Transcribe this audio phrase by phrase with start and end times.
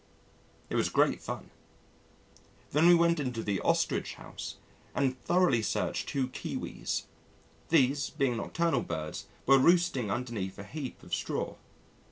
[0.71, 1.51] It was great fun.
[2.71, 4.55] Then we went into the Ostrich House
[4.95, 7.03] and thoroughly searched two Kiwis.
[7.69, 11.53] These, being nocturnal birds, were roosting underneath a heap of straw.